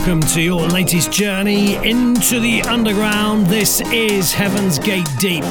Welcome 0.00 0.20
to 0.22 0.40
your 0.40 0.66
latest 0.66 1.12
journey 1.12 1.74
into 1.86 2.40
the 2.40 2.62
underground. 2.62 3.46
This 3.48 3.82
is 3.92 4.32
Heaven's 4.32 4.78
Gate 4.78 5.06
Deep. 5.18 5.44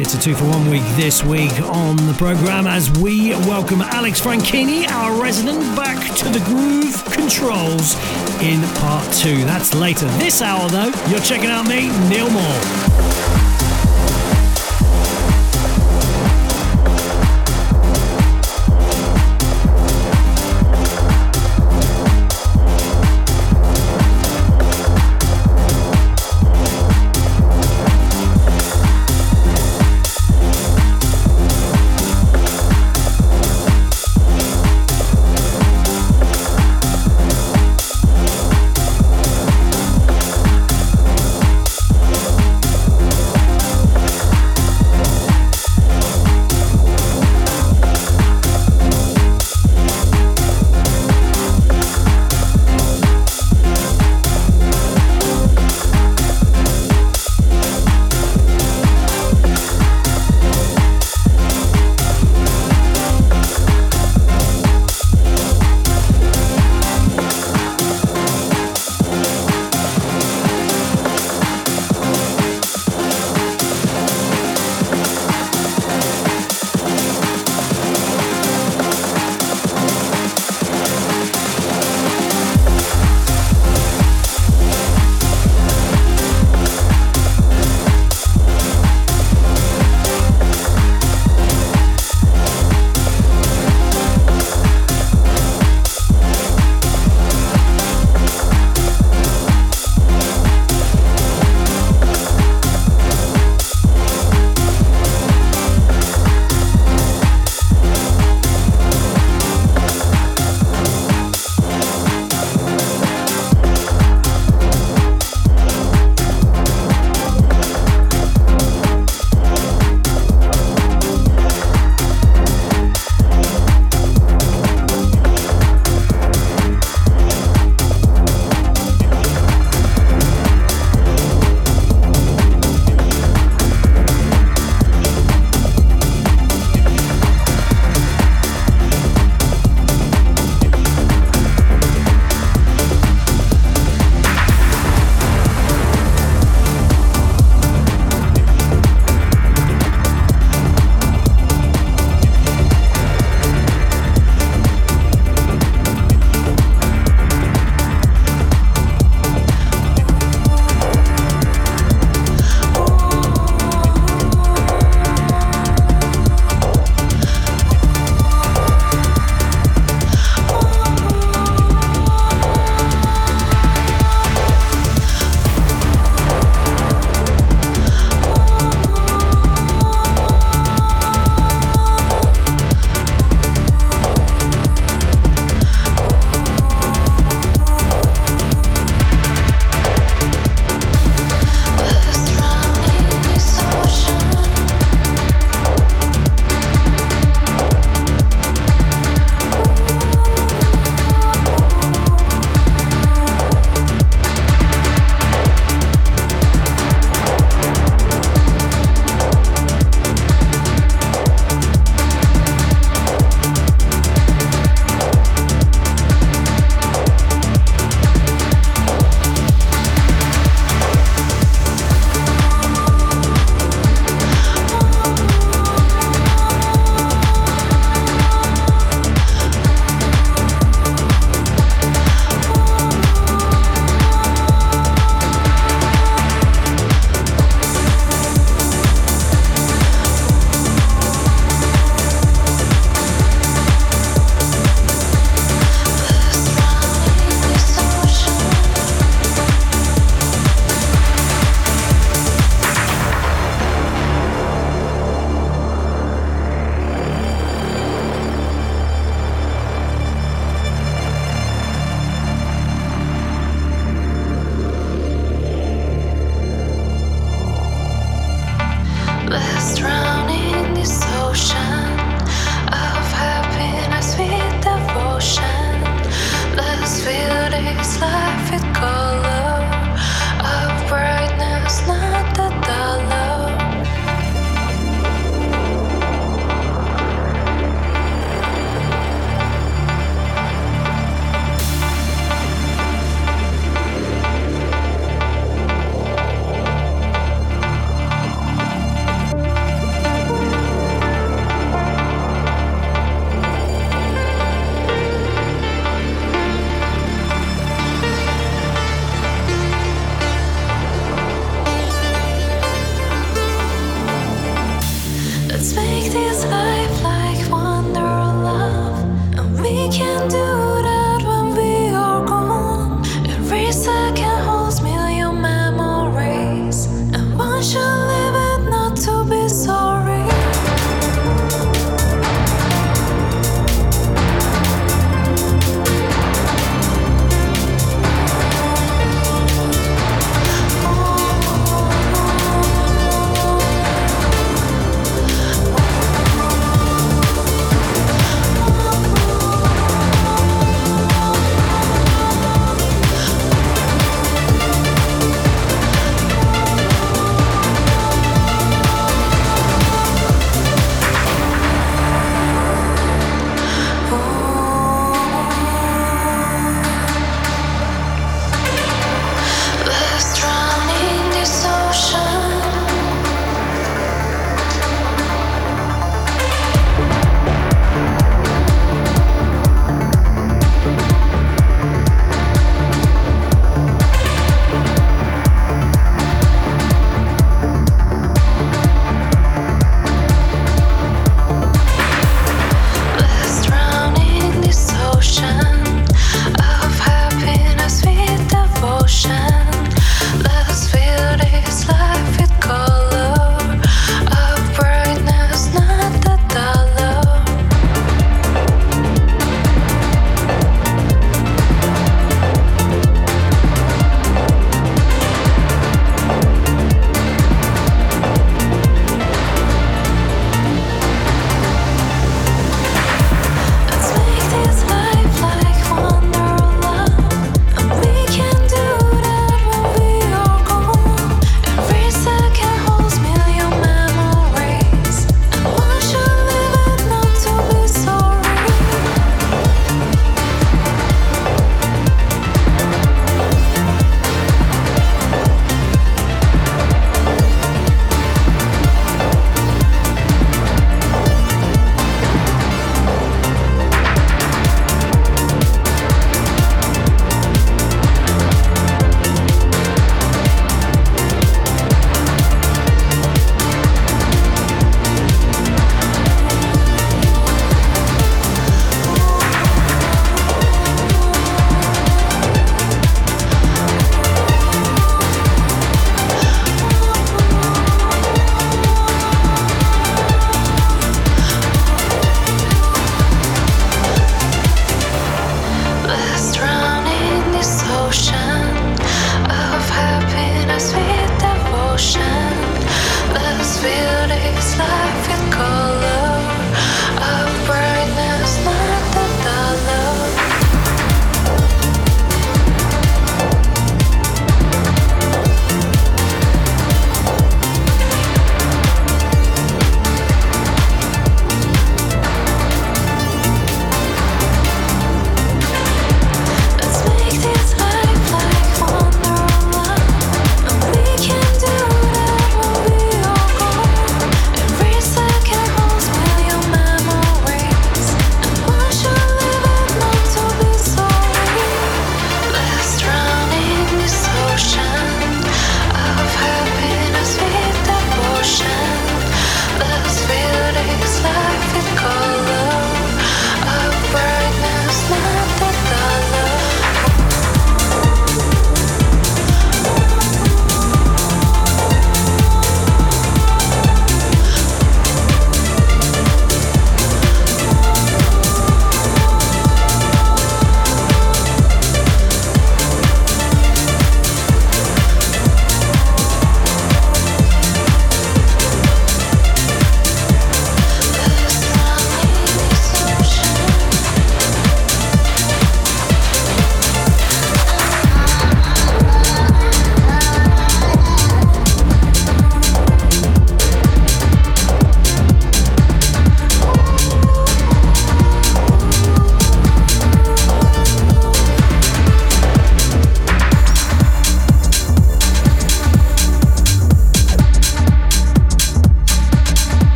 It's 0.00 0.14
a 0.14 0.20
two 0.20 0.34
for 0.34 0.44
one 0.46 0.68
week 0.68 0.82
this 0.96 1.22
week 1.22 1.52
on 1.60 1.94
the 2.08 2.14
programme 2.18 2.66
as 2.66 2.90
we 2.98 3.30
welcome 3.30 3.80
Alex 3.80 4.20
Franchini, 4.20 4.88
our 4.88 5.22
resident, 5.22 5.60
back 5.76 6.16
to 6.16 6.28
the 6.30 6.44
groove 6.46 7.04
controls 7.12 7.94
in 8.42 8.60
part 8.74 9.06
two. 9.14 9.44
That's 9.44 9.72
later 9.72 10.06
this 10.18 10.42
hour, 10.42 10.68
though. 10.68 10.92
You're 11.08 11.20
checking 11.20 11.50
out 11.50 11.68
me, 11.68 11.86
Neil 12.08 12.28
Moore. 12.28 12.91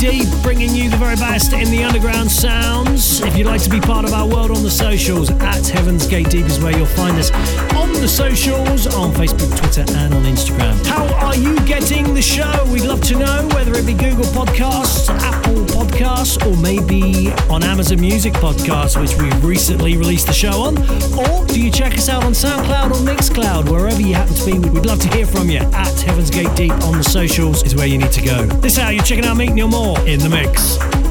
Deep, 0.00 0.39
bringing 0.42 0.74
you 0.74 0.90
the 0.90 0.96
very 0.96 1.16
best 1.16 1.52
in 1.52 1.70
the 1.70 1.82
underground 1.84 2.30
sounds. 2.30 3.20
If 3.20 3.36
you'd 3.36 3.46
like 3.46 3.62
to 3.62 3.70
be 3.70 3.80
part 3.80 4.04
of 4.04 4.12
our 4.12 4.26
world 4.26 4.50
on 4.50 4.62
the 4.62 4.70
socials, 4.70 5.30
at 5.30 5.66
Heaven's 5.66 6.06
Gate 6.06 6.30
Deep 6.30 6.46
is 6.46 6.60
where 6.60 6.76
you'll 6.76 6.86
find 6.86 7.16
us 7.18 7.30
on 7.74 7.92
the 7.92 8.08
socials, 8.08 8.86
on 8.86 9.12
Facebook, 9.12 9.56
Twitter, 9.56 9.84
and 9.96 10.14
on 10.14 10.24
Instagram. 10.24 10.84
How 10.86 11.06
are 11.26 11.36
you 11.36 11.56
getting 11.66 12.14
the 12.14 12.22
show? 12.22 12.64
We'd 12.72 12.84
love 12.84 13.02
to 13.02 13.18
know 13.18 13.48
whether 13.54 13.74
it 13.74 13.86
be 13.86 13.94
Google 13.94 14.24
Podcasts, 14.26 15.08
Apple 15.20 15.64
Podcasts, 15.66 16.44
or 16.46 16.56
maybe 16.60 17.30
on 17.50 17.62
Amazon 17.62 18.00
Music 18.00 18.32
Podcasts, 18.34 19.00
which 19.00 19.16
we've 19.20 19.44
recently 19.44 19.96
released 19.96 20.26
the 20.26 20.32
show 20.32 20.62
on. 20.62 20.78
Or 21.18 21.46
do 21.46 21.60
you 21.60 21.70
check 21.70 21.94
us 21.94 22.08
out 22.08 22.24
on 22.24 22.32
SoundCloud 22.32 22.90
or 22.92 23.04
Mixcloud, 23.04 23.70
wherever 23.70 24.00
you 24.00 24.14
happen 24.14 24.34
to 24.34 24.44
be? 24.46 24.58
We'd 24.58 24.86
love 24.86 25.00
to 25.00 25.08
hear 25.08 25.26
from 25.26 25.50
you. 25.50 25.58
At 25.58 26.00
Heaven's 26.00 26.30
Gate 26.30 26.54
Deep 26.56 26.72
on 26.72 26.96
the 26.96 27.04
socials 27.04 27.62
is 27.64 27.74
where 27.74 27.86
you 27.86 27.98
need 27.98 28.12
to 28.12 28.22
go. 28.22 28.46
This 28.46 28.78
hour, 28.78 28.92
you're 28.92 29.04
checking 29.04 29.26
out 29.26 29.36
Meet 29.36 29.52
Neil 29.52 29.68
Moore 29.68 29.98
in 30.06 30.20
the 30.20 30.29
mix. 30.30 31.09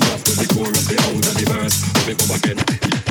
After 0.00 0.32
the 0.32 0.46
chorus, 0.54 0.86
the 0.86 0.94
out 0.94 1.12
of 1.12 1.34
the 1.34 1.44
verse, 1.52 2.06
me 2.06 2.14
come 2.14 2.36
again. 2.36 3.07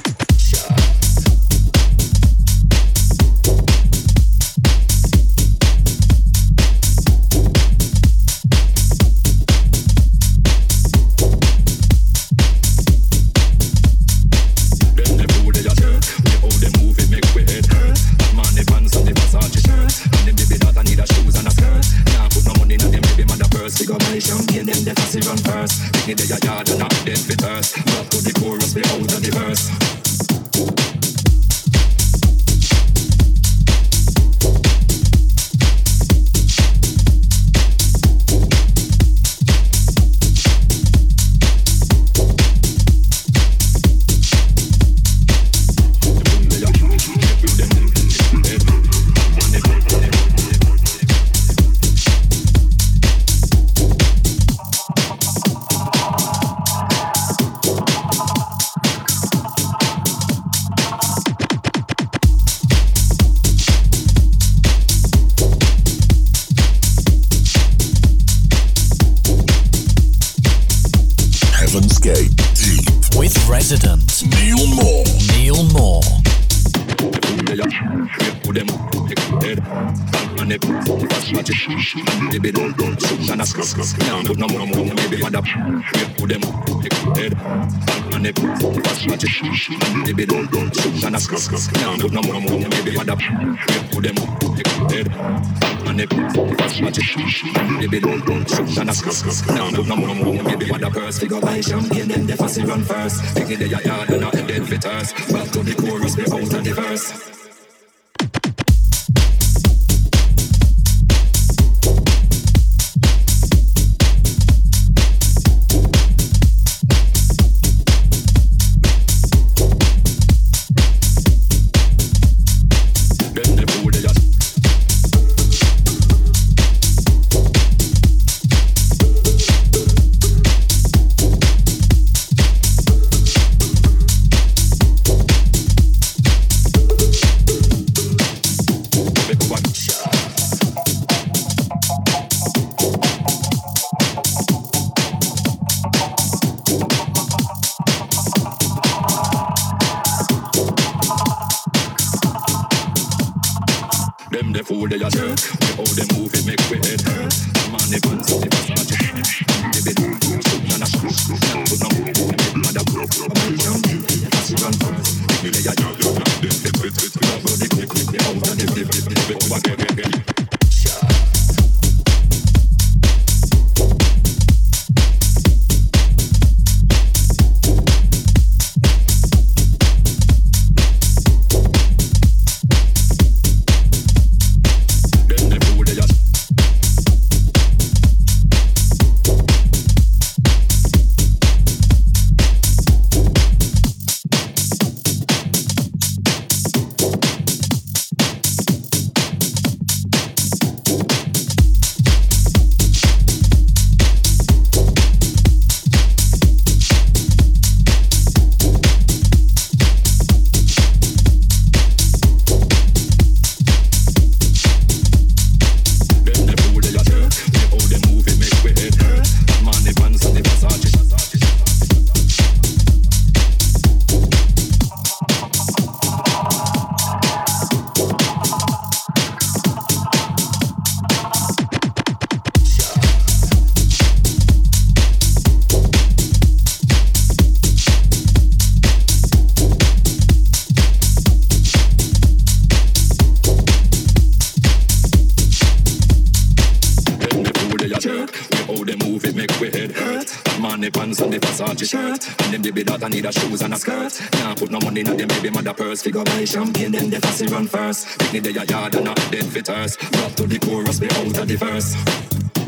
Champagne, 256.47 256.91
then 256.91 257.09
the 257.09 257.20
fussy 257.20 257.45
run 257.47 257.68
first. 257.68 258.20
Pick 258.20 258.34
me 258.34 258.39
there, 258.39 258.63
yard 258.65 258.95
and 258.95 259.05
not 259.05 259.18
dead 259.32 259.45
fitters. 259.45 259.95
Drop 259.97 260.32
to 260.34 260.47
the 260.47 260.59
chorus, 260.59 260.99
be 260.99 261.07
out 261.07 261.38
of 261.38 261.47
the 261.47 261.55
verse. 261.55 261.95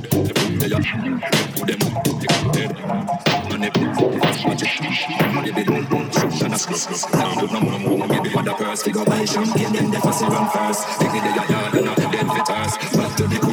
Put 0.09 1.67
them 1.67 1.79
head, 2.55 2.71
and 3.51 3.63
they 3.63 3.69
watch 4.45 4.63
it. 4.63 4.75
They 5.45 5.51
be 5.51 5.63
doing 5.63 5.87
shoot 6.11 6.41
and 6.43 6.53
a 6.53 6.57
scuff. 6.57 7.13
Now 7.13 7.39
put 7.39 7.51
no 7.51 7.59
more 7.61 7.79
more, 7.79 8.07
maybe 8.07 8.29
for 8.29 8.43
the 8.43 8.53
purse. 8.53 8.83
Figure 8.83 9.05
buy 9.05 9.25
champagne, 9.25 9.73
then 9.73 9.91
the 9.91 9.99
fussy 9.99 10.25
run 10.25 10.49
first. 10.49 10.85
Pick 10.99 11.13
me 11.13 11.19
there, 11.19 11.35
yard 11.35 11.73
and 11.75 11.85
not 11.85 11.97
dead 11.97 12.27
fitters. 12.35 12.73
Drop 12.93 13.15
to 13.15 13.23
the 13.27 13.48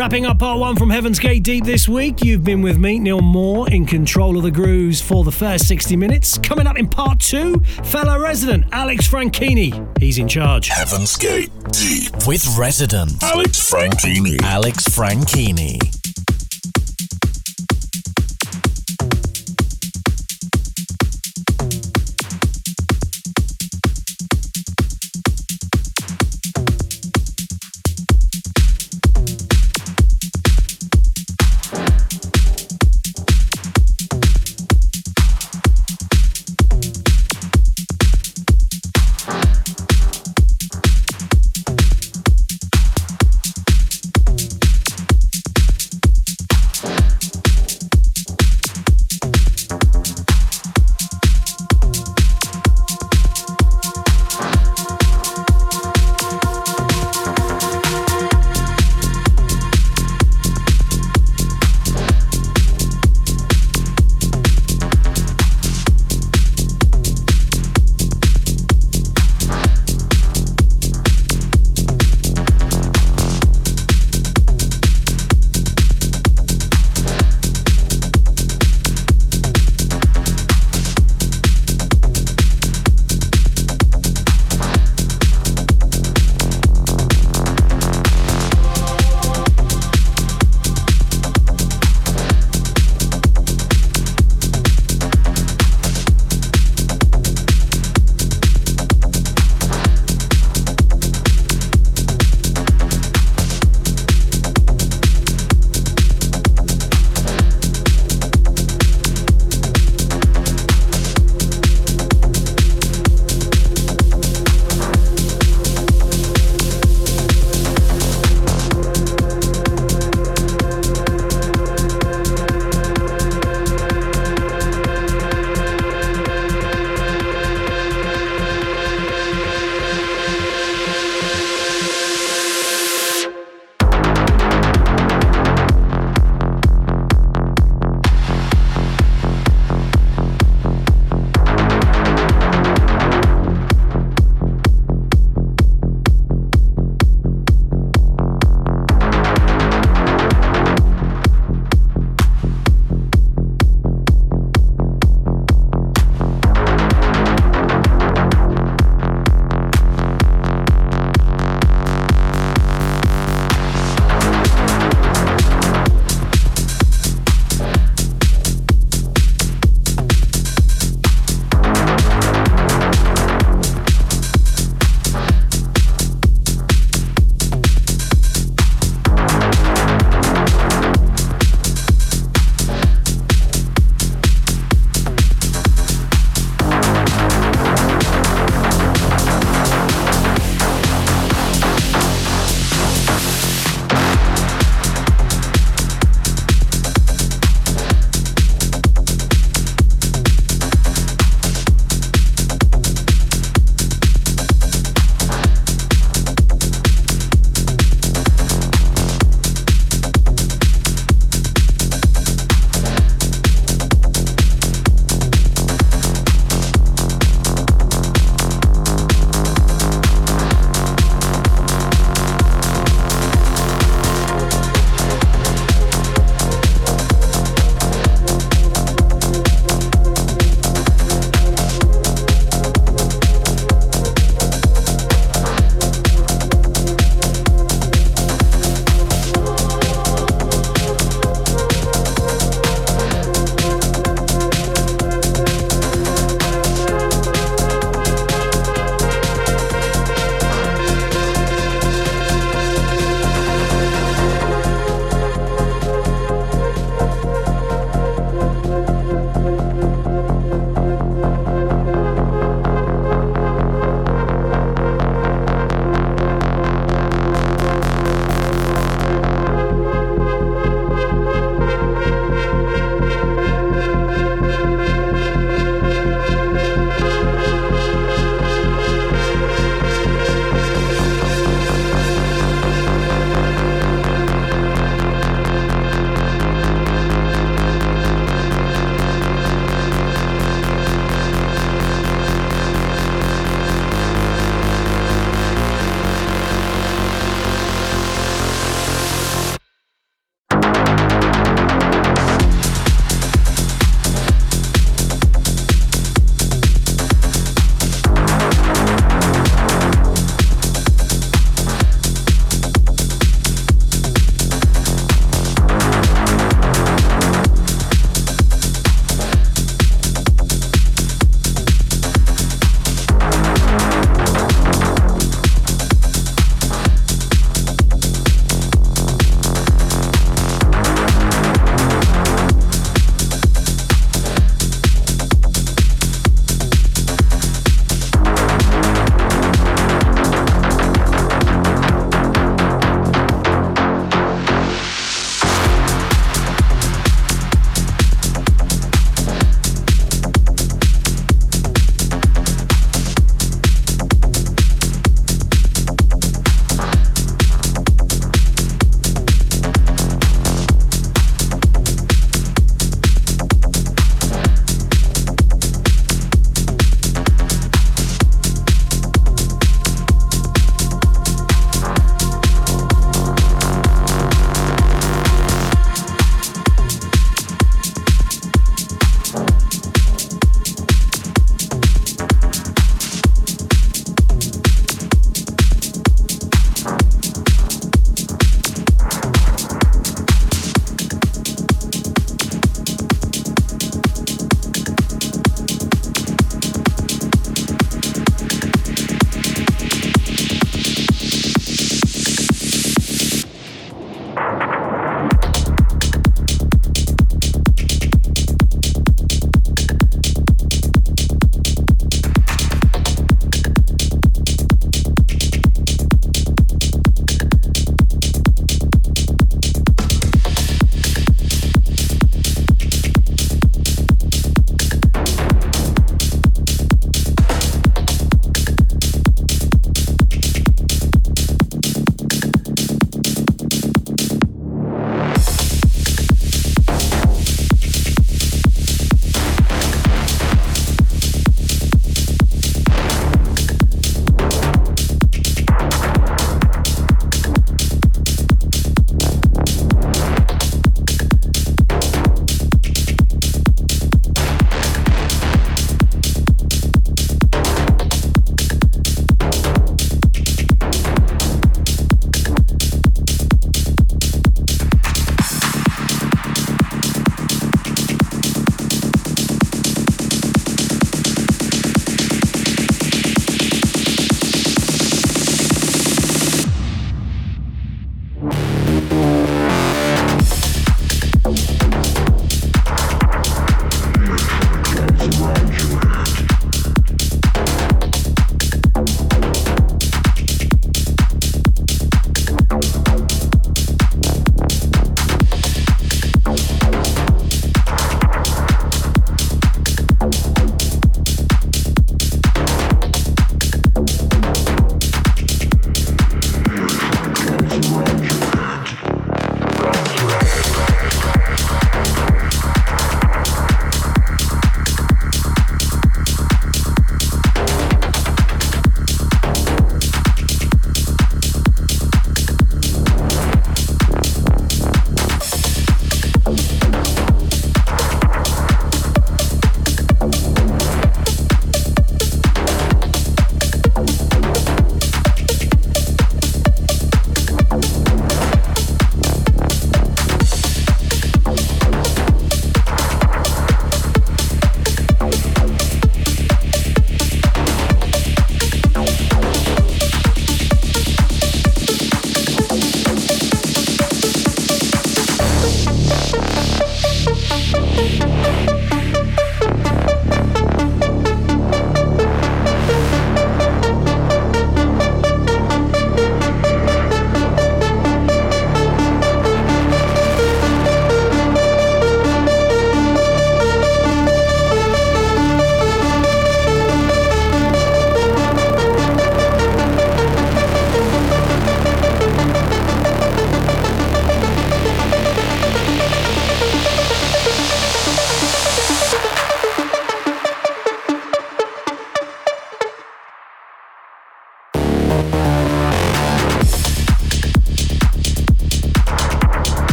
Wrapping 0.00 0.24
up 0.24 0.38
part 0.38 0.58
one 0.58 0.76
from 0.76 0.88
Heaven's 0.88 1.18
Gate 1.18 1.42
Deep 1.42 1.62
this 1.62 1.86
week, 1.86 2.24
you've 2.24 2.42
been 2.42 2.62
with 2.62 2.78
me, 2.78 2.98
Neil 2.98 3.20
Moore, 3.20 3.68
in 3.68 3.84
control 3.84 4.38
of 4.38 4.44
the 4.44 4.50
grooves 4.50 4.98
for 4.98 5.24
the 5.24 5.30
first 5.30 5.68
60 5.68 5.94
minutes. 5.94 6.38
Coming 6.38 6.66
up 6.66 6.78
in 6.78 6.88
part 6.88 7.20
two, 7.20 7.60
fellow 7.84 8.18
resident 8.18 8.64
Alex 8.72 9.06
Franchini. 9.06 9.98
He's 9.98 10.16
in 10.16 10.26
charge. 10.26 10.68
Heaven's 10.68 11.18
Gate 11.18 11.50
Deep. 11.72 12.26
With 12.26 12.56
resident 12.56 13.22
Alex 13.22 13.70
Franchini. 13.70 14.40
Alex 14.40 14.88
Franchini. 14.88 15.99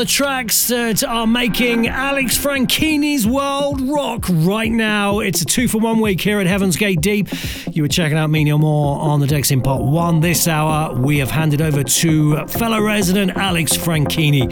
The 0.00 0.06
tracks 0.06 0.68
that 0.68 1.04
are 1.04 1.26
making 1.26 1.86
Alex 1.86 2.38
Franchini's 2.38 3.26
world 3.26 3.82
rock 3.82 4.24
right 4.30 4.72
now. 4.72 5.18
It's 5.18 5.42
a 5.42 5.44
two 5.44 5.68
for 5.68 5.76
one 5.76 6.00
week 6.00 6.22
here 6.22 6.40
at 6.40 6.46
Heaven's 6.46 6.78
Gate 6.78 7.02
Deep. 7.02 7.28
You 7.70 7.82
were 7.82 7.88
checking 7.88 8.16
out 8.16 8.30
me, 8.30 8.44
Neil 8.44 8.56
Moore, 8.56 8.98
on 8.98 9.20
the 9.20 9.26
decks 9.26 9.50
in 9.50 9.60
part 9.60 9.82
one. 9.82 10.20
This 10.20 10.48
hour, 10.48 10.94
we 10.94 11.18
have 11.18 11.30
handed 11.30 11.60
over 11.60 11.84
to 11.84 12.46
fellow 12.46 12.80
resident 12.80 13.32
Alex 13.36 13.76
Franchini. 13.76 14.48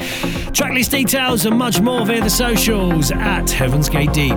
Tracklist 0.53 0.91
details 0.91 1.47
and 1.47 1.57
much 1.57 1.81
more 1.81 2.05
via 2.05 2.21
the 2.21 2.29
socials 2.29 3.11
at 3.11 3.51
Heaven's 3.51 3.89
Gate 3.89 4.13
Deep. 4.13 4.37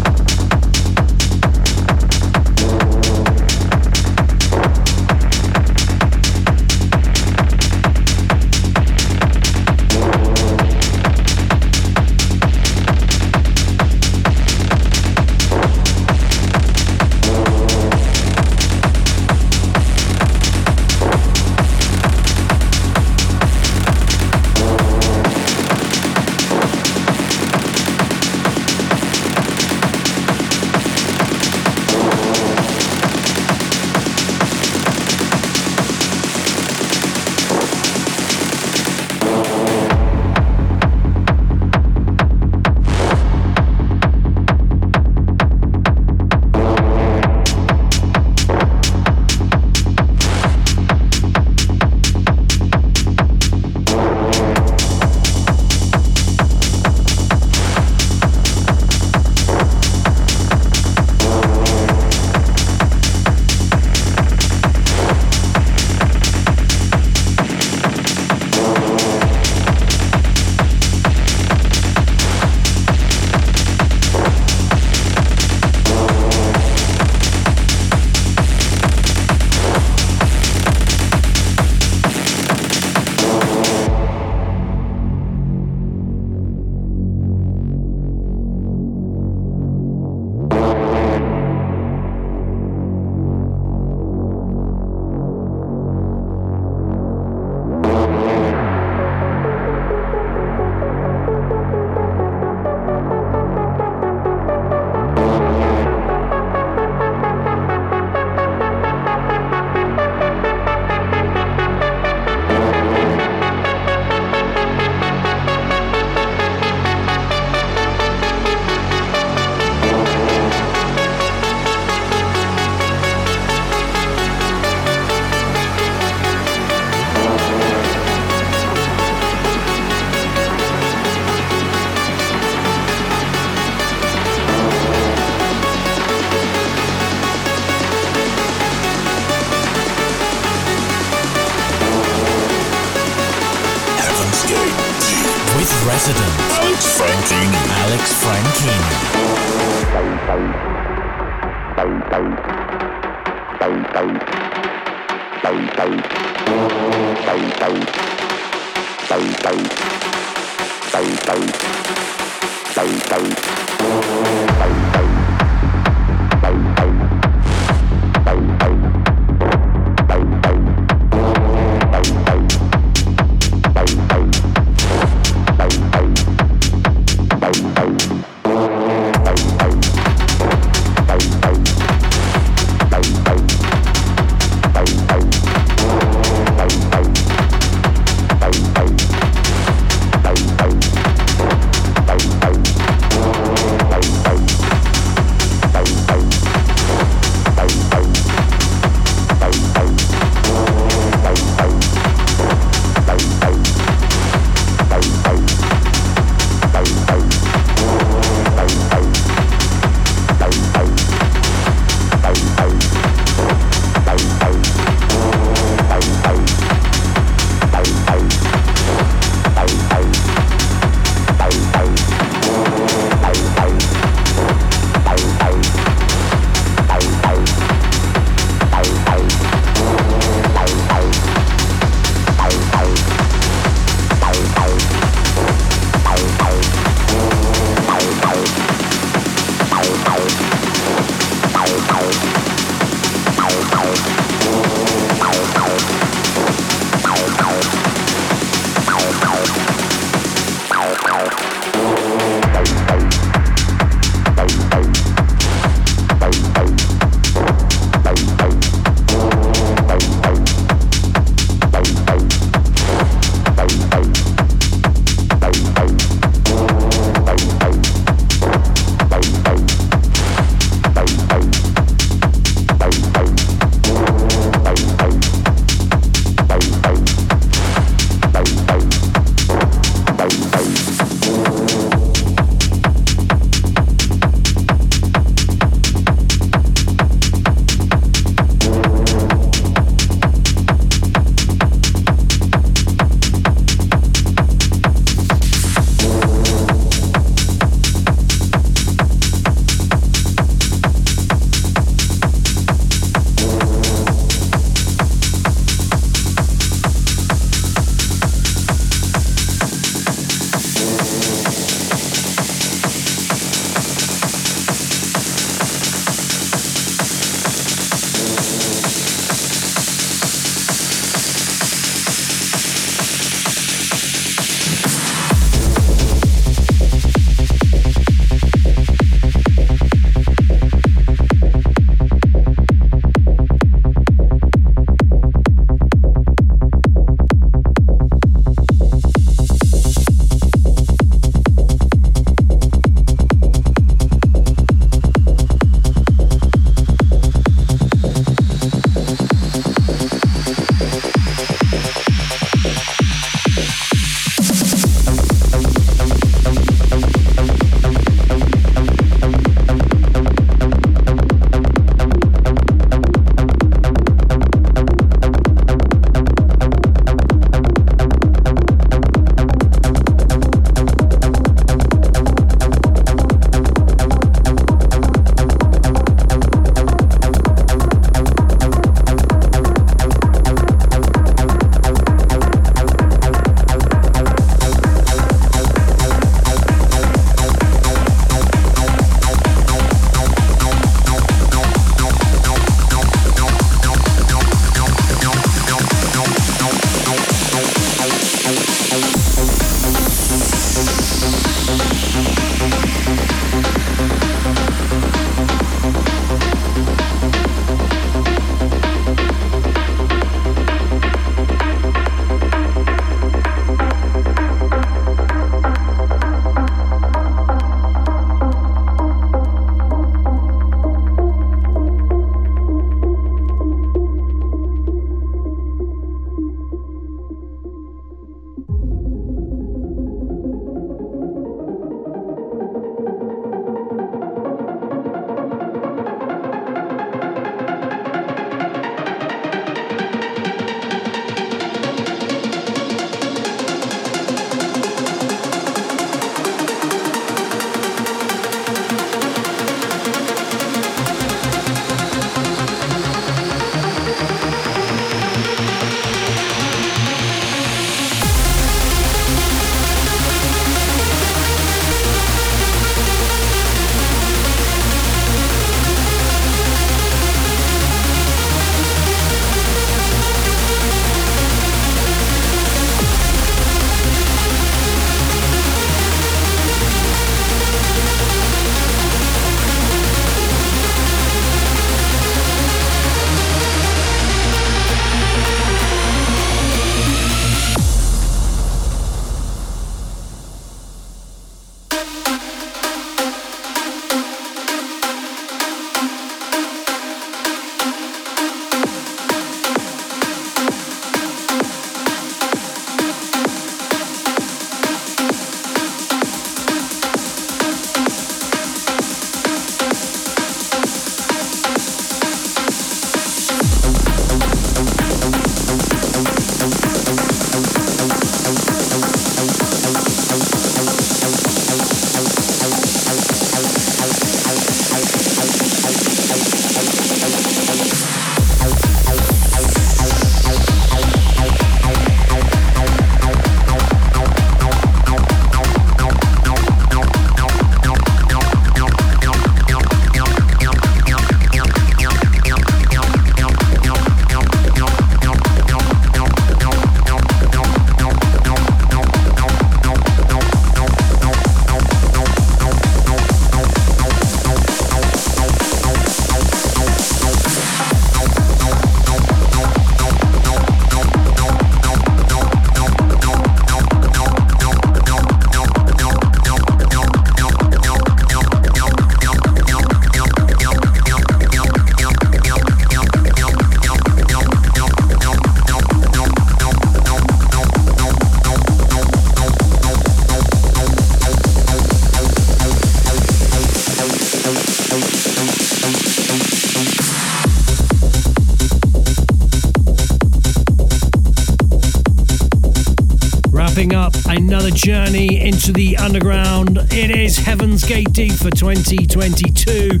Journey 594.82 595.40
into 595.40 595.72
the 595.72 595.96
underground. 595.96 596.76
It 596.90 597.12
is 597.12 597.38
Heaven's 597.38 597.84
Gate 597.84 598.12
Deep 598.12 598.32
for 598.32 598.50
2022. 598.50 600.00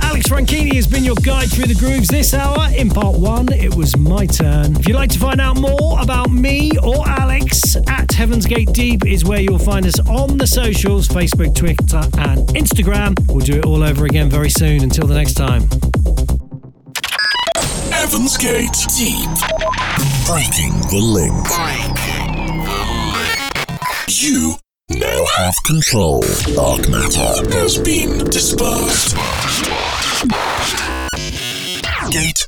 Alex 0.00 0.28
Franchini 0.28 0.74
has 0.76 0.86
been 0.86 1.04
your 1.04 1.16
guide 1.16 1.50
through 1.50 1.66
the 1.66 1.74
grooves 1.74 2.08
this 2.08 2.32
hour. 2.32 2.70
In 2.74 2.88
part 2.88 3.18
one, 3.18 3.52
it 3.52 3.74
was 3.74 3.94
my 3.98 4.24
turn. 4.24 4.76
If 4.76 4.88
you'd 4.88 4.96
like 4.96 5.10
to 5.10 5.18
find 5.18 5.42
out 5.42 5.58
more 5.58 6.00
about 6.00 6.30
me 6.30 6.70
or 6.82 7.06
Alex, 7.06 7.76
at 7.86 8.10
Heaven's 8.12 8.46
Gate 8.46 8.72
Deep 8.72 9.04
is 9.04 9.26
where 9.26 9.40
you'll 9.40 9.58
find 9.58 9.84
us 9.84 10.00
on 10.08 10.38
the 10.38 10.46
socials 10.46 11.06
Facebook, 11.06 11.54
Twitter, 11.54 11.98
and 12.18 12.48
Instagram. 12.56 13.14
We'll 13.28 13.44
do 13.44 13.58
it 13.58 13.66
all 13.66 13.82
over 13.82 14.06
again 14.06 14.30
very 14.30 14.50
soon. 14.50 14.82
Until 14.82 15.06
the 15.06 15.14
next 15.14 15.34
time. 15.34 15.68
Heaven's 17.92 18.38
Gate 18.38 18.72
Deep. 18.96 19.28
Breaking 20.24 20.80
the 20.88 21.00
link. 21.02 21.83
You 24.24 24.54
now 24.88 25.26
have 25.36 25.54
control. 25.66 26.22
Dark 26.54 26.88
matter 26.88 27.44
has 27.58 27.76
been 27.76 28.24
dispersed. 28.30 29.14
Gate. 32.10 32.43